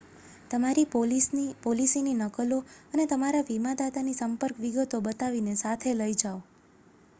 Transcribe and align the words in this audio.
તમારી 0.51 0.85
પોલિસીની 1.63 2.15
નકલો 2.21 2.57
અને 2.93 3.05
તમારા 3.07 3.45
વીમાદાતાની 3.49 4.17
સંપર્ક 4.17 4.55
વિગતો 4.59 5.03
બનાવીને 5.03 5.57
સાથે 5.59 5.97
લઈ 5.97 6.13
જાઓ 6.17 6.41